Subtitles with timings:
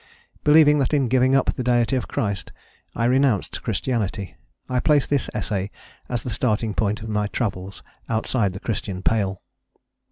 [0.43, 2.51] Believing that in giving up the deity of Christ
[2.95, 4.35] I renounced Christianity,
[4.67, 5.69] I place this essay
[6.09, 9.43] as the starting point of my travels outside the Christian pale.